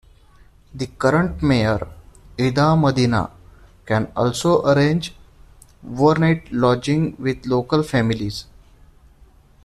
The 0.73 0.87
current 0.87 1.43
mayor, 1.43 1.87
Eda 2.35 2.75
Medina, 2.75 3.29
can 3.85 4.11
also 4.15 4.63
arrange 4.65 5.13
overnight 5.87 6.51
lodging 6.51 7.15
with 7.19 7.45
local 7.45 7.83
families. 7.83 8.45